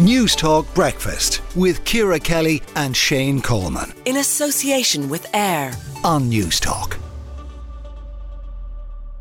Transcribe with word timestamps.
Newstalk 0.00 0.74
Breakfast 0.74 1.40
with 1.54 1.84
Ciara 1.84 2.18
Kelly 2.18 2.60
and 2.74 2.96
Shane 2.96 3.40
Coleman. 3.40 3.94
In 4.06 4.16
association 4.16 5.08
with 5.08 5.32
AIR 5.32 5.72
on 6.02 6.28
Newstalk. 6.28 6.98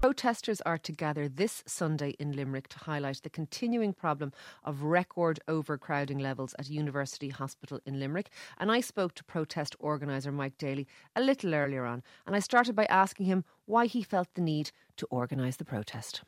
Protesters 0.02 0.62
are 0.62 0.80
to 0.80 0.92
gather 0.92 1.30
this 1.30 1.64
Sunday 1.68 2.16
in 2.18 2.32
Limerick 2.32 2.70
to 2.70 2.80
highlight 2.80 3.22
the 3.22 3.30
continuing 3.30 3.94
problem 3.94 4.32
of 4.64 4.82
record 4.82 5.40
overcrowding 5.48 6.18
levels 6.18 6.56
at 6.58 6.72
University 6.72 7.30
Hospital 7.30 7.80
in 7.86 8.00
Limerick. 8.00 8.32
And 8.58 8.72
I 8.72 8.82
spoke 8.82 9.14
to 9.14 9.24
protest 9.24 9.76
organiser 9.78 10.32
Mike 10.32 10.58
Daly 10.58 10.88
a 11.16 11.22
little 11.22 11.54
earlier 11.54 11.86
on, 11.86 12.02
and 12.26 12.36
I 12.36 12.40
started 12.40 12.76
by 12.76 12.86
asking 12.86 13.28
him 13.28 13.46
why 13.68 13.86
he 13.86 14.02
felt 14.02 14.34
the 14.34 14.42
need 14.42 14.72
to 14.98 15.06
organise 15.12 15.58
the 15.58 15.66
protest. 15.66 16.24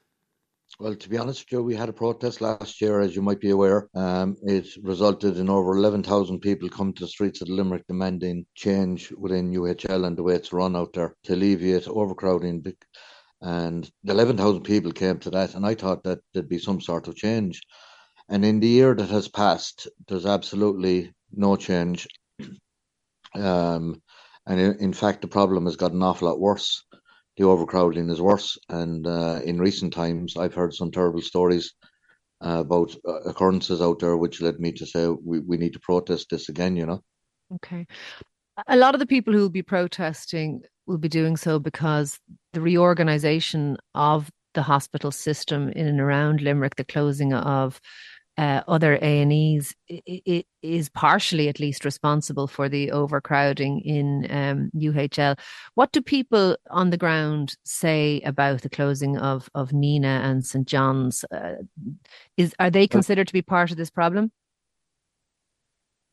Well, 0.79 0.95
to 0.95 1.09
be 1.09 1.17
honest 1.17 1.47
Joe, 1.47 1.61
we 1.61 1.75
had 1.75 1.89
a 1.89 1.93
protest 1.93 2.41
last 2.41 2.81
year, 2.81 2.99
as 2.99 3.15
you 3.15 3.21
might 3.21 3.39
be 3.39 3.51
aware. 3.51 3.87
Um, 3.95 4.35
it 4.43 4.67
resulted 4.83 5.37
in 5.37 5.49
over 5.49 5.77
11,000 5.77 6.39
people 6.39 6.67
come 6.67 6.91
to 6.93 7.03
the 7.03 7.07
streets 7.07 7.41
of 7.41 7.47
Limerick 7.47 7.87
demanding 7.87 8.45
change 8.55 9.11
within 9.11 9.53
UHL 9.53 10.05
and 10.05 10.17
the 10.17 10.23
way 10.23 10.35
it's 10.35 10.51
run 10.51 10.75
out 10.75 10.91
there 10.93 11.15
to 11.23 11.33
alleviate 11.33 11.87
overcrowding 11.87 12.61
and 13.41 13.89
11,000 14.05 14.63
people 14.63 14.91
came 14.91 15.19
to 15.19 15.29
that, 15.31 15.55
and 15.55 15.65
I 15.65 15.75
thought 15.75 16.03
that 16.03 16.19
there'd 16.33 16.49
be 16.49 16.59
some 16.59 16.81
sort 16.81 17.07
of 17.07 17.15
change. 17.15 17.61
And 18.29 18.43
in 18.43 18.59
the 18.59 18.67
year 18.67 18.95
that 18.95 19.09
has 19.09 19.27
passed, 19.27 19.87
there's 20.07 20.25
absolutely 20.25 21.13
no 21.31 21.55
change. 21.55 22.07
Um, 23.35 24.01
and 24.47 24.59
in, 24.59 24.77
in, 24.79 24.93
fact, 24.93 25.21
the 25.21 25.27
problem 25.27 25.65
has 25.65 25.75
got 25.75 25.91
an 25.91 26.01
awful 26.01 26.27
lot 26.27 26.39
worse. 26.39 26.84
The 27.37 27.43
overcrowding 27.43 28.09
is 28.09 28.21
worse. 28.21 28.57
And 28.69 29.05
uh, 29.05 29.41
in 29.43 29.59
recent 29.59 29.93
times, 29.93 30.37
I've 30.37 30.53
heard 30.53 30.73
some 30.73 30.91
terrible 30.91 31.21
stories 31.21 31.73
uh, 32.41 32.59
about 32.59 32.95
uh, 33.07 33.21
occurrences 33.21 33.81
out 33.81 33.99
there, 33.99 34.17
which 34.17 34.41
led 34.41 34.59
me 34.59 34.71
to 34.73 34.85
say 34.85 35.07
we, 35.07 35.39
we 35.39 35.57
need 35.57 35.73
to 35.73 35.79
protest 35.79 36.29
this 36.29 36.49
again, 36.49 36.75
you 36.75 36.85
know. 36.85 37.01
Okay. 37.55 37.85
A 38.67 38.77
lot 38.77 38.95
of 38.95 38.99
the 38.99 39.05
people 39.05 39.33
who 39.33 39.41
will 39.41 39.49
be 39.49 39.61
protesting 39.61 40.61
will 40.87 40.97
be 40.97 41.09
doing 41.09 41.35
so 41.35 41.59
because 41.59 42.19
the 42.53 42.61
reorganisation 42.61 43.77
of 43.93 44.29
the 44.53 44.61
hospital 44.61 45.11
system 45.11 45.69
in 45.69 45.87
and 45.87 45.99
around 45.99 46.41
Limerick, 46.41 46.75
the 46.75 46.85
closing 46.85 47.33
of 47.33 47.81
uh, 48.37 48.61
other 48.67 48.95
A 48.95 49.21
and 49.21 49.31
E's, 49.31 49.75
is 49.87 50.89
partially 50.89 51.47
at 51.47 51.59
least 51.59 51.85
responsible 51.85 52.47
for 52.47 52.67
the 52.67 52.91
overcrowding 52.91 53.79
in 53.81 54.27
um, 54.29 54.71
UHL. 54.75 55.39
What 55.75 55.91
do 55.91 56.01
people 56.01 56.57
on 56.69 56.89
the 56.89 56.97
ground 56.97 57.55
say 57.63 58.21
about 58.21 58.61
the 58.61 58.69
closing 58.69 59.17
of 59.17 59.49
of 59.55 59.69
Nenagh 59.69 60.25
and 60.25 60.45
St 60.45 60.67
John's? 60.67 61.23
Uh, 61.31 61.55
is 62.35 62.53
are 62.59 62.69
they 62.69 62.87
considered 62.87 63.27
to 63.27 63.33
be 63.33 63.41
part 63.41 63.71
of 63.71 63.77
this 63.77 63.89
problem? 63.89 64.31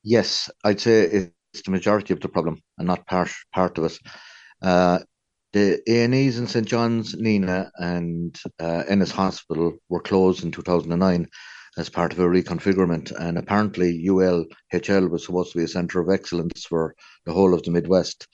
Yes, 0.04 0.50
I'd 0.64 0.80
say 0.80 1.28
it's 1.52 1.62
the 1.64 1.70
majority 1.70 2.12
of 2.12 2.20
the 2.20 2.28
problem 2.28 2.62
and 2.78 2.86
not 2.86 3.06
part 3.06 3.30
part 3.52 3.78
of 3.78 3.84
it. 3.84 3.98
Uh, 4.60 5.00
the 5.52 5.82
A&Es 5.86 6.38
in 6.38 6.46
St 6.46 6.66
John's, 6.66 7.14
Nenagh 7.14 7.70
and 7.76 8.40
uh, 8.58 8.84
Ennis 8.88 9.10
Hospital 9.10 9.76
were 9.90 10.00
closed 10.00 10.44
in 10.44 10.50
2009 10.50 11.28
as 11.78 11.88
part 11.88 12.12
of 12.12 12.18
a 12.18 12.26
reconfigurement. 12.26 13.12
And 13.18 13.38
apparently, 13.38 14.04
ULHL 14.06 15.10
was 15.10 15.24
supposed 15.26 15.52
to 15.52 15.58
be 15.58 15.64
a 15.64 15.68
centre 15.68 16.00
of 16.00 16.10
excellence 16.10 16.64
for 16.64 16.94
the 17.24 17.32
whole 17.32 17.54
of 17.54 17.62
the 17.62 17.70
Midwest. 17.70 18.28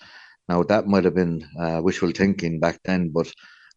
Now, 0.48 0.62
that 0.64 0.86
might 0.86 1.04
have 1.04 1.14
been 1.14 1.46
uh, 1.60 1.80
wishful 1.82 2.10
thinking 2.10 2.58
back 2.58 2.80
then, 2.84 3.10
but 3.10 3.30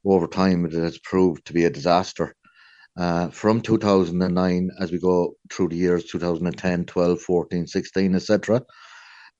over 0.05 0.27
time, 0.27 0.65
it 0.65 0.73
has 0.73 0.97
proved 0.99 1.45
to 1.45 1.53
be 1.53 1.65
a 1.65 1.69
disaster. 1.69 2.33
Uh, 2.97 3.29
from 3.29 3.61
2009, 3.61 4.69
as 4.79 4.91
we 4.91 4.99
go 4.99 5.35
through 5.51 5.69
the 5.69 5.75
years 5.75 6.05
2010, 6.05 6.85
12, 6.85 7.21
14, 7.21 7.67
16, 7.67 8.15
etc., 8.15 8.61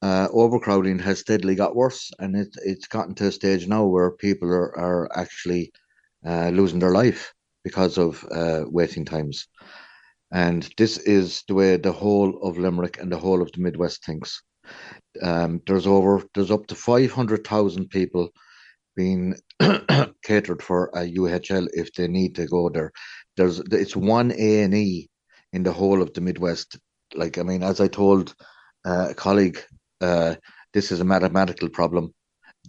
uh, 0.01 0.27
overcrowding 0.31 0.99
has 0.99 1.19
steadily 1.19 1.55
got 1.55 1.75
worse, 1.75 2.11
and 2.19 2.35
it, 2.35 2.47
it's 2.63 2.87
gotten 2.87 3.13
to 3.13 3.27
a 3.27 3.31
stage 3.31 3.67
now 3.67 3.85
where 3.85 4.11
people 4.11 4.49
are, 4.49 4.77
are 4.77 5.09
actually 5.17 5.71
uh, 6.25 6.49
losing 6.49 6.79
their 6.79 6.91
life 6.91 7.33
because 7.63 7.97
of 7.97 8.25
uh, 8.31 8.63
waiting 8.67 9.05
times. 9.05 9.47
And 10.31 10.67
this 10.77 10.97
is 10.97 11.43
the 11.47 11.53
way 11.53 11.77
the 11.77 11.91
whole 11.91 12.41
of 12.41 12.57
Limerick 12.57 12.99
and 12.99 13.11
the 13.11 13.17
whole 13.17 13.41
of 13.41 13.51
the 13.51 13.61
Midwest 13.61 14.05
thinks. 14.05 14.41
Um, 15.21 15.61
there's 15.67 15.87
over 15.87 16.23
there's 16.33 16.51
up 16.51 16.67
to 16.67 16.75
five 16.75 17.11
hundred 17.11 17.45
thousand 17.45 17.89
people 17.89 18.29
being 18.95 19.35
catered 20.23 20.61
for 20.61 20.89
a 20.93 20.99
UHL 20.99 21.67
if 21.73 21.93
they 21.93 22.07
need 22.07 22.35
to 22.35 22.45
go 22.45 22.69
there. 22.69 22.91
There's 23.35 23.59
it's 23.59 23.95
one 23.95 24.31
A 24.31 24.63
and 24.63 24.73
E 24.73 25.09
in 25.51 25.63
the 25.63 25.73
whole 25.73 26.01
of 26.01 26.13
the 26.13 26.21
Midwest. 26.21 26.79
Like 27.13 27.37
I 27.37 27.43
mean, 27.43 27.63
as 27.63 27.81
I 27.81 27.87
told 27.87 28.33
uh, 28.85 29.07
a 29.09 29.13
colleague 29.13 29.59
uh, 29.99 30.35
this 30.73 30.91
is 30.91 31.01
a 31.01 31.05
mathematical 31.05 31.69
problem. 31.69 32.13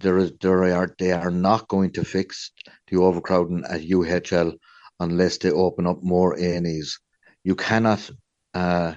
There 0.01 0.19
is 0.19 0.33
there 0.41 0.65
are 0.65 0.95
they 0.99 1.13
are 1.13 1.31
not 1.31 1.69
going 1.69 1.93
to 1.93 2.05
fix 2.05 2.51
the 2.89 2.97
overcrowding 2.97 3.65
at 3.69 3.83
UHL 3.83 4.55
unless 5.01 5.39
they 5.39 5.51
open 5.51 5.87
up 5.87 6.03
more 6.03 6.35
A&Es. 6.39 6.99
You 7.45 7.55
cannot. 7.55 8.11
Uh, 8.55 8.95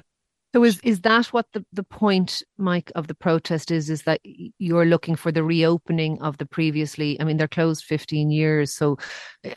so 0.55 0.63
is 0.63 0.79
is 0.83 1.01
that 1.01 1.27
what 1.27 1.47
the, 1.51 1.65
the 1.73 1.83
point, 1.83 2.41
Mike, 2.57 2.91
of 2.95 3.07
the 3.07 3.15
protest 3.15 3.71
is? 3.71 3.89
Is 3.89 4.03
that 4.03 4.21
you're 4.23 4.85
looking 4.85 5.17
for 5.17 5.29
the 5.29 5.43
reopening 5.43 6.21
of 6.21 6.37
the 6.37 6.45
previously? 6.45 7.19
I 7.19 7.25
mean, 7.25 7.35
they're 7.35 7.47
closed 7.47 7.83
15 7.83 8.31
years, 8.31 8.73
so 8.73 8.97
uh, 9.45 9.49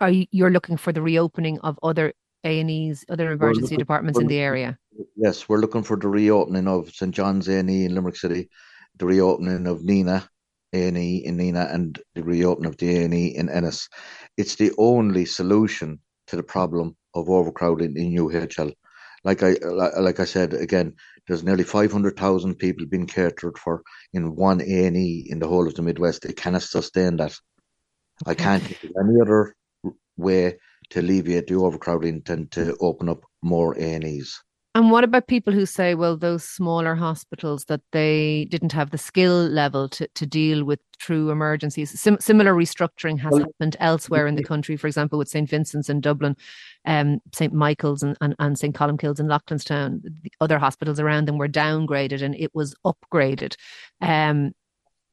are 0.00 0.10
you 0.10 0.26
you're 0.30 0.52
looking 0.52 0.76
for 0.76 0.92
the 0.92 1.02
reopening 1.02 1.58
of 1.60 1.78
other 1.82 2.12
A 2.44 2.60
and 2.60 2.70
E's, 2.70 3.04
other 3.08 3.32
emergency 3.32 3.62
looking, 3.62 3.78
departments 3.78 4.20
in 4.20 4.28
the 4.28 4.38
area? 4.38 4.78
Yes, 5.16 5.48
we're 5.48 5.58
looking 5.58 5.82
for 5.82 5.96
the 5.96 6.08
reopening 6.08 6.68
of 6.68 6.90
St 6.94 7.12
John's 7.12 7.48
A&E 7.48 7.84
in 7.84 7.94
Limerick 7.94 8.16
City, 8.16 8.48
the 8.98 9.06
reopening 9.06 9.66
of 9.66 9.80
Nenagh 9.80 10.28
A&E 10.72 11.24
in 11.24 11.38
Nenagh, 11.38 11.74
and 11.74 11.98
the 12.14 12.22
reopening 12.22 12.70
of 12.70 12.76
the 12.76 12.96
A&E 12.98 13.34
in 13.34 13.48
Ennis. 13.48 13.88
It's 14.36 14.54
the 14.54 14.70
only 14.78 15.24
solution 15.24 15.98
to 16.28 16.36
the 16.36 16.42
problem 16.42 16.96
of 17.14 17.28
overcrowding 17.28 17.96
in 17.96 18.12
UHL. 18.12 18.72
Like 19.24 19.42
I 19.42 19.56
like 19.98 20.20
I 20.20 20.24
said 20.24 20.54
again, 20.54 20.94
there's 21.26 21.42
nearly 21.42 21.64
500,000 21.64 22.54
people 22.56 22.86
being 22.86 23.06
catered 23.06 23.58
for 23.58 23.82
in 24.12 24.36
one 24.36 24.60
A&E 24.60 25.26
in 25.28 25.38
the 25.38 25.48
whole 25.48 25.66
of 25.66 25.74
the 25.74 25.82
Midwest. 25.82 26.22
They 26.22 26.32
cannot 26.32 26.62
sustain 26.62 27.16
that. 27.16 27.34
Okay. 28.22 28.30
I 28.30 28.34
can't 28.34 28.62
think 28.62 28.84
of 28.84 28.90
any 29.02 29.20
other 29.20 29.54
way 30.16 30.58
to 30.90 31.00
alleviate 31.00 31.48
the 31.48 31.54
overcrowding 31.56 32.22
than 32.24 32.48
to 32.48 32.76
open 32.80 33.08
up 33.08 33.22
more 33.42 33.76
A&Es. 33.76 34.04
And 34.04 34.22
what 34.84 35.04
about 35.04 35.26
people 35.26 35.52
who 35.52 35.64
say, 35.64 35.94
well, 35.94 36.16
those 36.16 36.44
smaller 36.44 36.94
hospitals 36.94 37.64
that 37.66 37.80
they 37.92 38.46
didn't 38.50 38.72
have 38.72 38.90
the 38.90 38.98
skill 38.98 39.46
level 39.46 39.88
to, 39.90 40.08
to 40.08 40.26
deal 40.26 40.64
with 40.64 40.80
true 40.98 41.30
emergencies? 41.30 41.98
Sim- 41.98 42.20
similar 42.20 42.52
restructuring 42.52 43.18
has 43.20 43.38
happened 43.38 43.76
elsewhere 43.80 44.26
in 44.26 44.34
the 44.34 44.44
country, 44.44 44.76
for 44.76 44.86
example, 44.86 45.18
with 45.18 45.28
St. 45.28 45.48
Vincent's 45.48 45.88
in 45.88 46.00
Dublin, 46.00 46.36
um, 46.84 47.20
St. 47.32 47.52
Michael's 47.52 48.02
and, 48.02 48.16
and, 48.20 48.34
and 48.38 48.58
St. 48.58 48.74
Columcille's 48.74 49.20
in 49.20 49.28
Loughlinstown. 49.28 50.02
The 50.02 50.32
other 50.40 50.58
hospitals 50.58 51.00
around 51.00 51.26
them 51.26 51.38
were 51.38 51.48
downgraded 51.48 52.22
and 52.22 52.34
it 52.34 52.54
was 52.54 52.74
upgraded. 52.84 53.56
Um, 54.00 54.52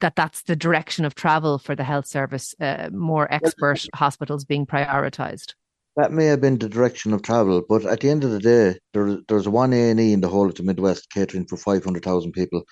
that 0.01 0.17
that's 0.17 0.43
the 0.43 0.55
direction 0.55 1.05
of 1.05 1.15
travel 1.15 1.57
for 1.57 1.75
the 1.75 1.83
health 1.85 2.07
service, 2.07 2.53
uh, 2.59 2.89
more 2.91 3.33
expert 3.33 3.85
hospitals 3.95 4.43
being 4.43 4.65
prioritised. 4.65 5.53
That 5.95 6.11
may 6.11 6.25
have 6.25 6.41
been 6.41 6.57
the 6.57 6.69
direction 6.69 7.13
of 7.13 7.21
travel, 7.21 7.61
but 7.67 7.85
at 7.85 7.99
the 7.99 8.09
end 8.09 8.23
of 8.23 8.31
the 8.31 8.39
day, 8.39 8.79
there, 8.93 9.19
there's 9.27 9.47
one 9.47 9.73
A 9.73 9.91
and 9.91 9.99
E 9.99 10.13
in 10.13 10.21
the 10.21 10.27
whole 10.27 10.47
of 10.49 10.55
the 10.55 10.63
Midwest 10.63 11.09
catering 11.11 11.45
for 11.45 11.57
five 11.57 11.83
hundred 11.83 12.03
thousand 12.03 12.31
people, 12.31 12.63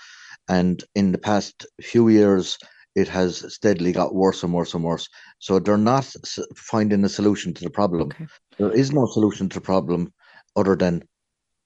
and 0.50 0.84
in 0.96 1.12
the 1.12 1.20
past 1.20 1.66
few 1.82 2.10
years, 2.10 2.58
it 2.96 3.08
has 3.08 3.46
steadily 3.54 3.92
got 3.92 4.16
worse 4.16 4.42
and 4.44 4.54
worse 4.54 4.74
and 4.74 4.84
worse. 4.84 5.08
So 5.40 5.60
they're 5.60 5.78
not 5.78 6.12
finding 6.56 7.04
a 7.04 7.10
solution 7.10 7.54
to 7.54 7.64
the 7.64 7.70
problem. 7.70 8.08
Okay. 8.08 8.26
There 8.58 8.72
is 8.72 8.92
no 8.92 9.06
solution 9.06 9.50
to 9.50 9.56
the 9.56 9.62
problem 9.62 10.12
other 10.56 10.76
than 10.76 11.04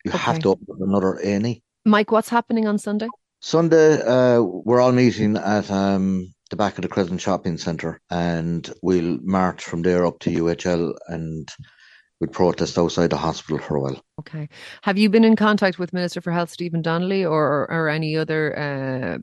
you 0.03 0.11
okay. 0.11 0.17
have 0.17 0.39
to 0.39 0.49
open 0.49 0.77
another 0.81 1.15
A 1.23 1.33
and 1.33 1.47
E. 1.47 1.63
Mike, 1.85 2.11
what's 2.11 2.29
happening 2.29 2.67
on 2.67 2.77
Sunday? 2.77 3.07
Sunday, 3.39 4.01
uh, 4.01 4.41
we're 4.41 4.81
all 4.81 4.91
meeting 4.91 5.37
at 5.37 5.69
um, 5.71 6.33
the 6.55 6.63
back 6.63 6.77
of 6.77 6.83
the 6.83 6.87
Crescent 6.87 7.19
Shopping 7.19 7.57
Centre, 7.57 7.99
and 8.09 8.73
we'll 8.81 9.19
march 9.21 9.63
from 9.63 9.81
there 9.81 10.05
up 10.05 10.19
to 10.19 10.29
UHL 10.29 10.93
and 11.07 11.49
we'll 12.19 12.29
protest 12.29 12.77
outside 12.77 13.09
the 13.09 13.17
hospital 13.17 13.59
for 13.59 13.75
a 13.75 13.81
while. 13.81 14.01
Okay. 14.21 14.47
Have 14.83 14.97
you 14.97 15.09
been 15.09 15.25
in 15.25 15.35
contact 15.35 15.77
with 15.77 15.91
Minister 15.91 16.21
for 16.21 16.31
Health 16.31 16.49
Stephen 16.49 16.81
Donnelly 16.81 17.25
or 17.25 17.69
or 17.69 17.89
any 17.89 18.15
other, 18.15 18.57
uh, 18.57 19.17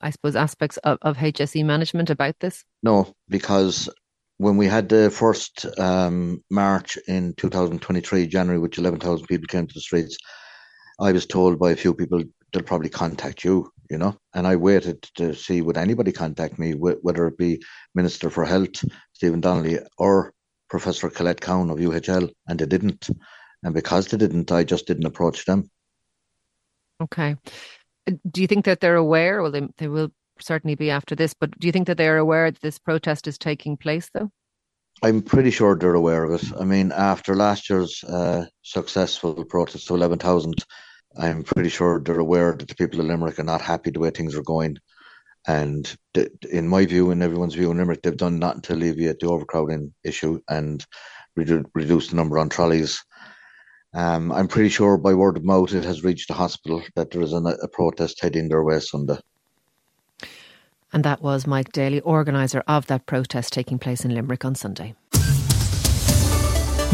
I 0.00 0.10
suppose, 0.10 0.34
aspects 0.34 0.78
of, 0.78 0.96
of 1.02 1.18
HSE 1.18 1.62
management 1.62 2.08
about 2.08 2.36
this? 2.40 2.64
No, 2.82 3.12
because 3.28 3.90
when 4.38 4.56
we 4.56 4.66
had 4.66 4.88
the 4.88 5.10
first 5.10 5.66
um, 5.78 6.42
march 6.50 6.96
in 7.06 7.34
2023, 7.34 8.26
January, 8.28 8.58
which 8.58 8.78
11,000 8.78 9.26
people 9.26 9.46
came 9.46 9.66
to 9.66 9.74
the 9.74 9.80
streets, 9.80 10.16
I 11.00 11.12
was 11.12 11.26
told 11.26 11.58
by 11.58 11.72
a 11.72 11.76
few 11.76 11.92
people 11.92 12.22
they'll 12.52 12.62
probably 12.62 12.88
contact 12.88 13.44
you, 13.44 13.70
you 13.90 13.98
know. 13.98 14.16
And 14.34 14.46
I 14.46 14.56
waited 14.56 15.02
to 15.16 15.34
see 15.34 15.62
would 15.62 15.76
anybody 15.76 16.12
contact 16.12 16.58
me, 16.58 16.72
whether 16.72 17.26
it 17.26 17.38
be 17.38 17.62
Minister 17.94 18.30
for 18.30 18.44
Health 18.44 18.84
Stephen 19.12 19.40
Donnelly 19.40 19.78
or 19.96 20.32
Professor 20.68 21.08
Colette 21.10 21.40
Cowan 21.40 21.70
of 21.70 21.78
UHL, 21.78 22.30
and 22.46 22.58
they 22.58 22.66
didn't. 22.66 23.08
And 23.62 23.74
because 23.74 24.06
they 24.06 24.16
didn't, 24.16 24.52
I 24.52 24.64
just 24.64 24.86
didn't 24.86 25.06
approach 25.06 25.44
them. 25.44 25.70
Okay. 27.02 27.36
Uh, 28.06 28.12
do 28.30 28.40
you 28.40 28.46
think 28.46 28.64
that 28.64 28.80
they're 28.80 28.96
aware? 28.96 29.42
Well, 29.42 29.50
they, 29.50 29.68
they 29.78 29.88
will 29.88 30.10
certainly 30.40 30.74
be 30.74 30.90
after 30.90 31.14
this, 31.14 31.34
but 31.34 31.58
do 31.58 31.66
you 31.66 31.72
think 31.72 31.86
that 31.86 31.96
they 31.96 32.08
are 32.08 32.18
aware 32.18 32.50
that 32.50 32.60
this 32.60 32.78
protest 32.78 33.26
is 33.26 33.38
taking 33.38 33.76
place, 33.76 34.10
though? 34.14 34.30
I'm 35.02 35.22
pretty 35.22 35.50
sure 35.50 35.76
they're 35.76 35.94
aware 35.94 36.24
of 36.24 36.42
it. 36.42 36.52
I 36.60 36.64
mean, 36.64 36.92
after 36.92 37.36
last 37.36 37.70
year's 37.70 38.02
uh, 38.04 38.46
successful 38.62 39.44
protest 39.44 39.86
to 39.88 39.94
11,000, 39.94 40.54
I'm 41.18 41.42
pretty 41.42 41.68
sure 41.68 42.00
they're 42.00 42.18
aware 42.18 42.54
that 42.56 42.68
the 42.68 42.74
people 42.74 43.00
of 43.00 43.06
Limerick 43.06 43.38
are 43.38 43.44
not 43.44 43.60
happy 43.60 43.90
the 43.90 43.98
way 43.98 44.10
things 44.10 44.36
are 44.36 44.42
going. 44.42 44.78
And 45.46 45.92
th- 46.14 46.30
in 46.50 46.68
my 46.68 46.86
view 46.86 47.10
and 47.10 47.22
everyone's 47.22 47.54
view 47.54 47.70
in 47.70 47.78
Limerick, 47.78 48.02
they've 48.02 48.16
done 48.16 48.38
nothing 48.38 48.62
to 48.62 48.74
alleviate 48.74 49.18
the 49.18 49.28
overcrowding 49.28 49.92
issue 50.04 50.40
and 50.48 50.84
redu- 51.38 51.64
reduce 51.74 52.08
the 52.08 52.16
number 52.16 52.38
on 52.38 52.48
trolleys. 52.48 53.02
Um, 53.94 54.30
I'm 54.30 54.48
pretty 54.48 54.68
sure 54.68 54.98
by 54.98 55.14
word 55.14 55.36
of 55.36 55.44
mouth 55.44 55.72
it 55.72 55.84
has 55.84 56.04
reached 56.04 56.28
the 56.28 56.34
hospital 56.34 56.82
that 56.94 57.10
there 57.10 57.22
is 57.22 57.32
an, 57.32 57.46
a 57.46 57.68
protest 57.68 58.20
heading 58.20 58.48
their 58.48 58.62
way 58.62 58.78
Sunday. 58.80 59.18
And 60.92 61.04
that 61.04 61.22
was 61.22 61.46
Mike 61.46 61.72
Daly, 61.72 62.00
organiser 62.00 62.62
of 62.66 62.86
that 62.86 63.06
protest 63.06 63.52
taking 63.52 63.78
place 63.78 64.04
in 64.04 64.14
Limerick 64.14 64.44
on 64.44 64.54
Sunday. 64.54 64.94